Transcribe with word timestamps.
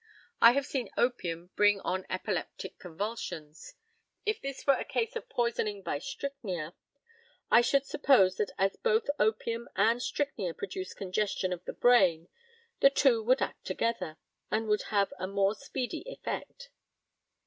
I 0.41 0.53
have 0.53 0.65
seen 0.65 0.89
opium 0.97 1.51
bring 1.55 1.79
on 1.81 2.07
epileptic 2.09 2.79
convulsions. 2.79 3.75
If 4.25 4.41
this 4.41 4.65
were 4.65 4.73
a 4.73 4.83
case 4.83 5.15
of 5.15 5.29
poisoning 5.29 5.83
by 5.83 5.99
strychnia, 5.99 6.73
I 7.51 7.61
should 7.61 7.85
suppose 7.85 8.37
that 8.37 8.49
as 8.57 8.77
both 8.77 9.11
opium 9.19 9.69
and 9.75 10.01
strychnia 10.01 10.55
produce 10.55 10.95
congestion 10.95 11.53
of 11.53 11.63
the 11.65 11.73
brain, 11.73 12.29
the 12.79 12.89
two 12.89 13.21
would 13.21 13.43
act 13.43 13.63
together, 13.63 14.17
and 14.49 14.67
would 14.69 14.85
have 14.89 15.13
a 15.19 15.27
more 15.27 15.53
speedy 15.53 16.01
effect. 16.07 16.71